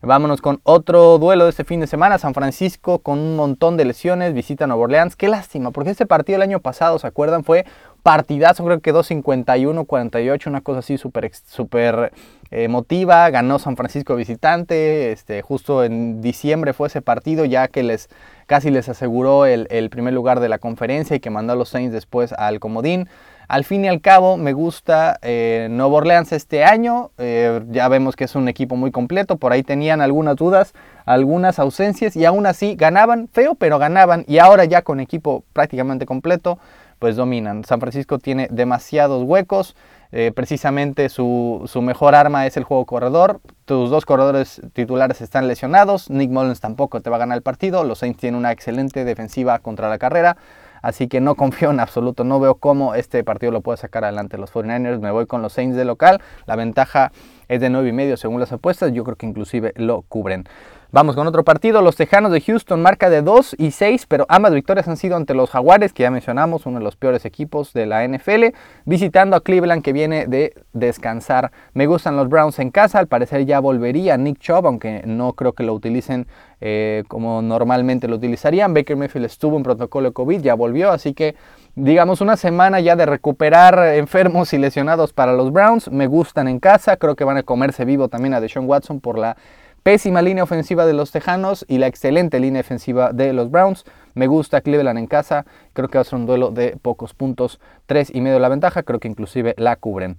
Vámonos 0.00 0.40
con 0.40 0.60
otro 0.62 1.18
duelo 1.18 1.44
de 1.44 1.50
este 1.50 1.64
fin 1.64 1.80
de 1.80 1.88
semana. 1.88 2.18
San 2.18 2.32
Francisco 2.32 3.00
con 3.00 3.18
un 3.18 3.34
montón 3.34 3.76
de 3.76 3.84
lesiones, 3.84 4.32
visita 4.32 4.66
Nueva 4.66 4.84
Orleans. 4.84 5.16
Qué 5.16 5.28
lástima, 5.28 5.72
porque 5.72 5.90
este 5.90 6.06
partido 6.06 6.36
el 6.36 6.42
año 6.42 6.60
pasado, 6.60 6.98
¿se 6.98 7.06
acuerdan? 7.06 7.42
Fue 7.42 7.66
partidazo, 8.04 8.64
creo 8.64 8.78
que 8.78 8.82
quedó 8.82 9.02
51-48, 9.02 10.46
una 10.46 10.60
cosa 10.60 10.78
así 10.78 10.98
súper 10.98 11.30
super, 11.34 12.12
emotiva. 12.50 13.28
Ganó 13.30 13.58
San 13.58 13.76
Francisco 13.76 14.14
visitante. 14.14 15.12
Este, 15.12 15.42
justo 15.42 15.82
en 15.82 16.20
diciembre 16.20 16.72
fue 16.72 16.88
ese 16.88 17.02
partido, 17.02 17.44
ya 17.44 17.68
que 17.68 17.82
les 17.82 18.08
casi 18.46 18.70
les 18.70 18.88
aseguró 18.88 19.46
el, 19.46 19.66
el 19.70 19.90
primer 19.90 20.14
lugar 20.14 20.40
de 20.40 20.48
la 20.48 20.58
conferencia 20.58 21.16
y 21.16 21.20
que 21.20 21.30
mandó 21.30 21.52
a 21.52 21.56
los 21.56 21.68
Saints 21.70 21.92
después 21.92 22.32
al 22.32 22.60
Comodín. 22.60 23.08
Al 23.48 23.64
fin 23.64 23.82
y 23.86 23.88
al 23.88 24.02
cabo, 24.02 24.36
me 24.36 24.52
gusta 24.52 25.18
eh, 25.22 25.68
Nuevo 25.70 25.96
Orleans 25.96 26.32
este 26.32 26.64
año. 26.64 27.12
Eh, 27.16 27.62
ya 27.70 27.88
vemos 27.88 28.14
que 28.14 28.24
es 28.24 28.34
un 28.34 28.46
equipo 28.46 28.76
muy 28.76 28.90
completo. 28.90 29.38
Por 29.38 29.52
ahí 29.52 29.62
tenían 29.62 30.02
algunas 30.02 30.36
dudas, 30.36 30.74
algunas 31.06 31.58
ausencias 31.58 32.14
y 32.14 32.26
aún 32.26 32.44
así 32.44 32.76
ganaban, 32.76 33.26
feo, 33.32 33.54
pero 33.54 33.78
ganaban. 33.78 34.26
Y 34.28 34.36
ahora 34.36 34.66
ya 34.66 34.82
con 34.82 35.00
equipo 35.00 35.44
prácticamente 35.54 36.04
completo, 36.04 36.58
pues 36.98 37.16
dominan. 37.16 37.64
San 37.64 37.80
Francisco 37.80 38.18
tiene 38.18 38.48
demasiados 38.50 39.24
huecos. 39.24 39.74
Eh, 40.12 40.30
precisamente 40.34 41.08
su, 41.08 41.62
su, 41.66 41.80
mejor 41.80 42.14
arma 42.14 42.46
es 42.46 42.58
el 42.58 42.64
juego 42.64 42.84
corredor. 42.84 43.40
Tus 43.64 43.88
dos 43.88 44.04
corredores 44.04 44.60
titulares 44.74 45.22
están 45.22 45.48
lesionados. 45.48 46.10
Nick 46.10 46.30
Mullins 46.30 46.60
tampoco 46.60 47.00
te 47.00 47.08
va 47.08 47.16
a 47.16 47.20
ganar 47.20 47.38
el 47.38 47.42
partido. 47.42 47.82
Los 47.84 48.00
Saints 48.00 48.20
tienen 48.20 48.38
una 48.38 48.52
excelente 48.52 49.06
defensiva 49.06 49.58
contra 49.60 49.88
la 49.88 49.96
carrera. 49.96 50.36
Así 50.82 51.08
que 51.08 51.20
no 51.20 51.34
confío 51.36 51.70
en 51.70 51.80
absoluto, 51.80 52.24
no 52.24 52.40
veo 52.40 52.56
cómo 52.56 52.94
este 52.94 53.24
partido 53.24 53.52
lo 53.52 53.60
puede 53.60 53.78
sacar 53.78 54.04
adelante 54.04 54.38
los 54.38 54.52
49ers. 54.52 55.00
Me 55.00 55.10
voy 55.10 55.26
con 55.26 55.42
los 55.42 55.52
Saints 55.52 55.76
de 55.76 55.84
local. 55.84 56.20
La 56.46 56.56
ventaja 56.56 57.12
es 57.48 57.60
de 57.60 57.70
9 57.70 57.88
y 57.88 57.92
medio 57.92 58.16
según 58.16 58.40
las 58.40 58.52
apuestas. 58.52 58.92
Yo 58.92 59.04
creo 59.04 59.16
que 59.16 59.26
inclusive 59.26 59.72
lo 59.76 60.02
cubren. 60.02 60.44
Vamos 60.90 61.16
con 61.16 61.26
otro 61.26 61.44
partido, 61.44 61.82
los 61.82 61.96
Tejanos 61.96 62.32
de 62.32 62.40
Houston, 62.40 62.80
marca 62.80 63.10
de 63.10 63.20
2 63.20 63.56
y 63.58 63.72
6, 63.72 64.06
pero 64.06 64.24
ambas 64.30 64.54
victorias 64.54 64.88
han 64.88 64.96
sido 64.96 65.16
ante 65.16 65.34
los 65.34 65.50
Jaguares, 65.50 65.92
que 65.92 66.04
ya 66.04 66.10
mencionamos, 66.10 66.64
uno 66.64 66.78
de 66.78 66.84
los 66.84 66.96
peores 66.96 67.26
equipos 67.26 67.74
de 67.74 67.84
la 67.84 68.08
NFL, 68.08 68.56
visitando 68.86 69.36
a 69.36 69.42
Cleveland, 69.42 69.82
que 69.82 69.92
viene 69.92 70.26
de 70.26 70.54
descansar. 70.72 71.52
Me 71.74 71.84
gustan 71.84 72.16
los 72.16 72.30
Browns 72.30 72.58
en 72.58 72.70
casa, 72.70 73.00
al 73.00 73.06
parecer 73.06 73.44
ya 73.44 73.60
volvería 73.60 74.16
Nick 74.16 74.38
Chubb, 74.38 74.66
aunque 74.66 75.02
no 75.04 75.34
creo 75.34 75.52
que 75.52 75.62
lo 75.62 75.74
utilicen 75.74 76.26
eh, 76.62 77.04
como 77.06 77.42
normalmente 77.42 78.08
lo 78.08 78.16
utilizarían. 78.16 78.72
Baker 78.72 78.96
Mayfield 78.96 79.26
estuvo 79.26 79.58
en 79.58 79.64
protocolo 79.64 80.14
COVID, 80.14 80.40
ya 80.40 80.54
volvió, 80.54 80.90
así 80.90 81.12
que 81.12 81.36
digamos 81.74 82.22
una 82.22 82.38
semana 82.38 82.80
ya 82.80 82.96
de 82.96 83.04
recuperar 83.04 83.94
enfermos 83.94 84.54
y 84.54 84.58
lesionados 84.58 85.12
para 85.12 85.34
los 85.34 85.52
Browns. 85.52 85.90
Me 85.90 86.06
gustan 86.06 86.48
en 86.48 86.60
casa, 86.60 86.96
creo 86.96 87.14
que 87.14 87.24
van 87.24 87.36
a 87.36 87.42
comerse 87.42 87.84
vivo 87.84 88.08
también 88.08 88.32
a 88.32 88.40
Deshaun 88.40 88.66
Watson 88.66 89.00
por 89.00 89.18
la 89.18 89.36
pésima 89.82 90.22
línea 90.22 90.44
ofensiva 90.44 90.86
de 90.86 90.92
los 90.92 91.10
Tejanos 91.10 91.64
y 91.68 91.78
la 91.78 91.86
excelente 91.86 92.40
línea 92.40 92.60
ofensiva 92.60 93.12
de 93.12 93.32
los 93.32 93.50
Browns. 93.50 93.84
Me 94.14 94.26
gusta 94.26 94.60
Cleveland 94.60 94.98
en 94.98 95.06
casa, 95.06 95.46
creo 95.72 95.88
que 95.88 95.98
va 95.98 96.02
a 96.02 96.04
ser 96.04 96.18
un 96.18 96.26
duelo 96.26 96.50
de 96.50 96.76
pocos 96.80 97.14
puntos, 97.14 97.60
tres 97.86 98.10
y 98.12 98.20
medio 98.20 98.38
la 98.38 98.48
ventaja, 98.48 98.82
creo 98.82 99.00
que 99.00 99.08
inclusive 99.08 99.54
la 99.56 99.76
cubren. 99.76 100.16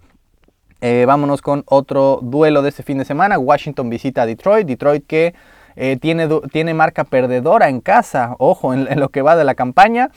Eh, 0.82 1.04
vámonos 1.06 1.42
con 1.42 1.64
otro 1.68 2.20
duelo 2.22 2.62
de 2.62 2.70
este 2.70 2.84
fin 2.84 2.98
de 2.98 3.06
semana. 3.06 3.38
Washington 3.38 3.90
visita 3.90 4.22
a 4.22 4.26
Detroit. 4.26 4.66
Detroit 4.66 5.06
que 5.06 5.36
eh, 5.76 5.98
tiene, 5.98 6.28
tiene, 6.52 6.74
marca 6.74 7.04
perdedora 7.04 7.70
en 7.70 7.82
casa, 7.82 8.36
ojo, 8.40 8.74
en, 8.74 9.00
lo 9.00 9.10
que 9.10 9.22
va 9.22 9.36
de 9.36 9.44
la 9.44 9.56
campaña. 9.56 10.12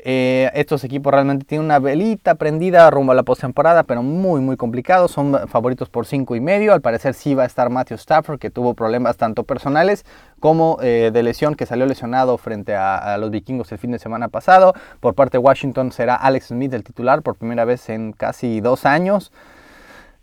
Eh, 0.00 0.50
estos 0.54 0.84
equipos 0.84 1.12
realmente 1.12 1.44
tienen 1.44 1.64
una 1.64 1.80
velita 1.80 2.36
prendida 2.36 2.88
rumbo 2.88 3.12
a 3.12 3.14
la 3.16 3.24
postemporada, 3.24 3.82
pero 3.82 4.02
muy, 4.02 4.40
muy 4.40 4.56
complicado. 4.56 5.08
Son 5.08 5.48
favoritos 5.48 5.88
por 5.88 6.06
5 6.06 6.36
y 6.36 6.40
medio. 6.40 6.72
Al 6.72 6.80
parecer 6.80 7.14
sí 7.14 7.34
va 7.34 7.42
a 7.42 7.46
estar 7.46 7.68
Matthew 7.68 7.96
Stafford, 7.96 8.38
que 8.38 8.50
tuvo 8.50 8.74
problemas 8.74 9.16
tanto 9.16 9.42
personales 9.42 10.04
como 10.38 10.78
eh, 10.82 11.10
de 11.12 11.22
lesión, 11.22 11.56
que 11.56 11.66
salió 11.66 11.84
lesionado 11.86 12.38
frente 12.38 12.74
a, 12.76 13.16
los 13.18 13.30
vikingos 13.30 13.72
el 13.72 13.78
fin 13.78 13.90
de 13.90 13.98
semana 13.98 14.28
pasado. 14.28 14.72
Por 15.00 15.14
parte 15.14 15.38
de 15.38 15.42
Washington 15.42 15.90
será 15.90 16.14
Alex 16.14 16.48
Smith 16.48 16.72
el 16.74 16.84
titular 16.84 17.22
por 17.22 17.34
primera 17.34 17.64
vez 17.64 17.88
en 17.88 18.12
casi 18.12 18.60
dos 18.60 18.86
años. 18.86 19.32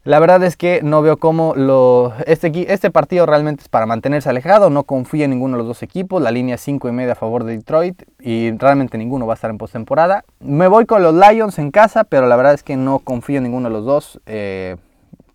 La 0.06 0.20
verdad 0.20 0.44
es 0.44 0.56
que 0.56 0.82
no 0.84 1.02
veo 1.02 1.18
cómo 1.18 1.56
lo, 1.56 2.14
este, 2.28 2.72
este 2.72 2.92
partido 2.92 3.26
realmente 3.26 3.64
es 3.64 3.70
para 3.70 3.88
mantenerse 3.88 4.30
alejado. 4.30 4.70
No 4.70 4.84
confío 4.84 5.26
en 5.26 5.32
ninguno 5.32 5.58
de 5.58 5.64
los 5.64 5.68
dos 5.68 5.82
equipos. 5.82 6.22
La 6.22 6.30
línea 6.30 6.60
5 6.60 6.88
y 6.88 6.92
media 6.92 7.14
a 7.14 7.16
favor 7.16 7.44
de 7.44 7.58
Detroit 7.58 8.04
y 8.20 8.52
realmente 8.52 9.00
ninguno 9.00 9.26
va 9.26 9.34
a 9.34 9.36
estar 9.36 9.50
en 9.50 9.58
postemporada. 9.58 10.24
Me 10.40 10.68
voy 10.68 10.86
con 10.86 11.02
los 11.02 11.16
Lions 11.16 11.58
en 11.58 11.72
casa, 11.72 12.04
pero 12.04 12.28
la 12.28 12.36
verdad 12.36 12.54
es 12.54 12.62
que 12.62 12.78
no 12.78 13.00
confío 13.00 13.38
en 13.38 13.46
ninguno 13.46 13.68
de 13.68 13.74
los 13.74 13.84
dos. 13.84 14.22
Eh, 14.28 14.76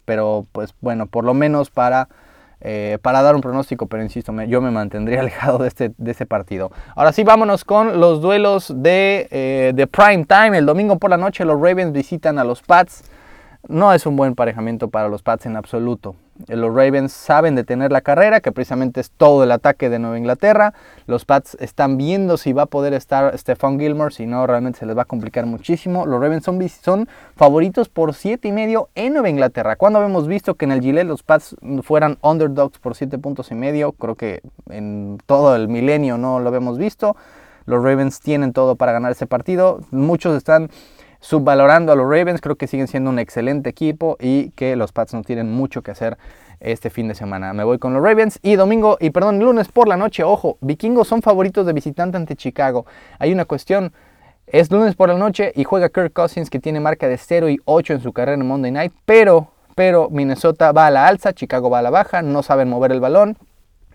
pero 0.05 0.47
pues 0.53 0.73
bueno, 0.81 1.07
por 1.07 1.25
lo 1.25 1.35
menos 1.35 1.69
para, 1.71 2.09
eh, 2.61 2.99
para 3.03 3.23
dar 3.23 3.35
un 3.35 3.41
pronóstico, 3.41 3.89
pero 3.89 4.05
insisto, 4.05 4.33
yo 4.43 4.61
me 4.61 4.71
mantendría 4.71 5.19
alejado 5.23 5.59
de 5.59 5.67
este, 5.67 5.91
de 5.99 6.13
ese 6.13 6.27
partido. 6.27 6.71
Ahora 6.95 7.13
sí, 7.13 7.25
vámonos 7.25 7.65
con 7.65 7.99
los 7.99 8.21
duelos 8.21 8.73
de, 8.77 9.27
eh, 9.33 9.73
de 9.75 9.87
prime 9.89 10.27
time. 10.27 10.57
El 10.57 10.67
domingo 10.67 10.97
por 11.01 11.11
la 11.11 11.17
noche 11.17 11.45
los 11.45 11.61
Ravens 11.61 11.93
visitan 11.93 12.39
a 12.39 12.45
los 12.45 12.63
Pats. 12.63 13.03
No 13.69 13.93
es 13.93 14.07
un 14.07 14.17
buen 14.17 14.35
parejamiento 14.35 14.89
para 14.89 15.09
los 15.09 15.23
Pats 15.23 15.47
en 15.47 15.57
absoluto. 15.57 16.17
Los 16.49 16.75
Ravens 16.75 17.13
saben 17.13 17.55
detener 17.55 17.93
la 17.93 18.01
carrera, 18.01 18.41
que 18.41 18.53
precisamente 18.53 19.01
es 19.01 19.11
todo 19.11 19.45
el 19.45 19.53
ataque 19.53 19.91
de 19.91 19.99
Nueva 19.99 20.19
Inglaterra. 20.19 20.73
Los 21.07 21.27
Pats 21.27 21.57
están 21.61 21.99
viendo 21.99 22.39
si 22.39 22.55
va 22.55 22.63
a 22.63 22.67
poder 22.67 22.95
estar 22.95 23.37
Stephon 23.37 23.79
Gilmore, 23.79 24.15
si 24.15 24.25
no, 24.25 24.47
realmente 24.47 24.79
se 24.79 24.87
les 24.87 24.97
va 24.97 25.03
a 25.03 25.05
complicar 25.05 25.45
muchísimo. 25.45 26.07
Los 26.07 26.21
Ravens 26.21 26.45
son, 26.45 26.67
son 26.69 27.09
favoritos 27.37 27.91
por 27.91 28.15
7 28.15 28.49
y 28.49 28.53
medio 28.53 28.89
en 28.95 29.13
Nueva 29.13 29.29
Inglaterra. 29.29 29.77
Cuando 29.77 29.99
habíamos 29.99 30.27
visto 30.27 30.55
que 30.55 30.65
en 30.65 30.73
el 30.73 30.81
Gillette 30.81 31.07
los 31.07 31.23
Pats 31.23 31.55
fueran 31.83 32.17
underdogs 32.23 32.79
por 32.79 32.95
7 32.95 33.19
puntos 33.19 33.51
y 33.51 33.55
medio, 33.55 33.93
creo 33.93 34.15
que 34.15 34.41
en 34.71 35.19
todo 35.27 35.55
el 35.55 35.69
milenio 35.69 36.17
no 36.17 36.41
lo 36.41 36.49
habíamos 36.49 36.79
visto. 36.79 37.15
Los 37.67 37.85
Ravens 37.85 38.21
tienen 38.21 38.55
todo 38.55 38.77
para 38.77 38.93
ganar 38.93 39.13
ese 39.13 39.27
partido. 39.27 39.81
Muchos 39.91 40.35
están 40.35 40.71
subvalorando 41.21 41.93
a 41.93 41.97
los 41.97 42.05
Ravens. 42.05 42.41
Creo 42.41 42.57
que 42.57 42.67
siguen 42.67 42.89
siendo 42.89 43.11
un 43.11 43.19
excelente 43.19 43.71
equipo 43.71 44.17
y 44.21 44.51
que 44.51 44.77
los 44.77 44.93
Pats 44.93 45.15
no 45.15 45.23
tienen 45.23 45.51
mucho 45.51 45.83
que 45.83 45.91
hacer 45.91 46.19
este 46.61 46.91
fin 46.91 47.09
de 47.09 47.15
semana. 47.15 47.53
Me 47.53 47.65
voy 47.65 47.79
con 47.79 47.95
los 47.95 48.03
Ravens 48.03 48.39
y 48.43 48.57
domingo, 48.57 48.99
y 49.01 49.11
perdón, 49.11 49.39
lunes 49.41 49.69
por 49.69 49.89
la 49.89 49.97
noche, 49.97 50.23
ojo, 50.23 50.59
vikingos 50.61 51.09
son 51.09 51.23
favoritos 51.23 51.67
de 51.67 51.73
visitante 51.73 52.17
ante 52.17 52.37
Chicago. 52.37 52.87
Hay 53.19 53.33
una 53.33 53.47
cuestión, 53.47 53.93
es 54.47 54.71
lunes 54.71 54.95
por 54.95 55.09
la 55.09 55.17
noche 55.17 55.53
y 55.55 55.65
juega 55.65 55.89
Kirk 55.89 56.13
Cousins 56.13 56.51
que 56.51 56.59
tiene 56.59 56.81
marca 56.81 57.09
de 57.09 57.17
0 57.17 57.49
y 57.49 57.59
8 57.65 57.95
en 57.95 58.01
su 58.01 58.13
carrera 58.13 58.41
en 58.41 58.47
Monday 58.47 58.71
Night, 58.71 58.93
pero, 59.07 59.53
pero 59.75 60.11
Minnesota 60.11 60.73
va 60.73 60.87
a 60.87 60.91
la 60.91 61.07
alza, 61.07 61.33
Chicago 61.33 61.71
va 61.71 61.79
a 61.79 61.83
la 61.83 61.91
baja, 61.91 62.21
no 62.23 62.43
saben 62.43 62.69
mover 62.69 62.93
el 62.93 63.01
balón. 63.01 63.39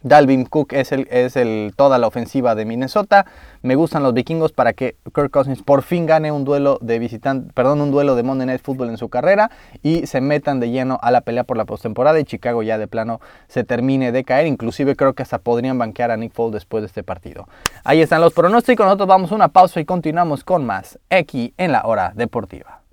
Dalvin 0.05 0.45
Cook 0.45 0.74
es, 0.74 0.91
el, 0.91 1.07
es 1.09 1.35
el, 1.35 1.74
toda 1.75 1.97
la 1.97 2.05
ofensiva 2.05 2.53
de 2.53 2.63
Minnesota. 2.63 3.25
Me 3.63 3.74
gustan 3.74 4.03
los 4.03 4.13
vikingos 4.13 4.51
para 4.51 4.74
que 4.74 4.97
Kirk 5.15 5.31
Cousins 5.31 5.63
por 5.63 5.81
fin 5.81 6.05
gane 6.05 6.31
un 6.31 6.45
duelo 6.45 6.77
de 6.79 7.00
visitante, 7.00 7.51
perdón, 7.55 7.81
un 7.81 7.89
duelo 7.89 8.15
de 8.15 8.21
Monday 8.21 8.45
Night 8.45 8.62
Football 8.62 8.89
en 8.89 8.97
su 8.97 9.09
carrera 9.09 9.50
y 9.81 10.05
se 10.05 10.21
metan 10.21 10.59
de 10.59 10.69
lleno 10.69 11.00
a 11.01 11.09
la 11.09 11.21
pelea 11.21 11.43
por 11.43 11.57
la 11.57 11.65
postemporada 11.65 12.19
y 12.19 12.24
Chicago 12.24 12.62
ya 12.62 12.77
de 12.77 12.88
plano 12.88 13.19
se 13.47 13.63
termine 13.63 14.12
de 14.12 14.24
caer. 14.24 14.45
Inclusive 14.45 14.95
creo 14.95 15.13
que 15.13 15.24
hasta 15.24 15.39
podrían 15.39 15.79
banquear 15.79 16.12
a 16.12 16.17
Nick 16.17 16.33
Foles 16.33 16.53
después 16.53 16.83
de 16.83 16.88
este 16.88 17.01
partido. 17.01 17.47
Ahí 17.83 18.00
están 18.01 18.21
los 18.21 18.31
pronósticos. 18.31 18.85
Nosotros 18.85 19.07
vamos 19.07 19.31
a 19.31 19.35
una 19.35 19.47
pausa 19.47 19.79
y 19.79 19.85
continuamos 19.85 20.43
con 20.43 20.67
más 20.67 21.00
aquí 21.09 21.55
en 21.57 21.71
la 21.71 21.81
hora 21.83 22.13
deportiva. 22.15 22.84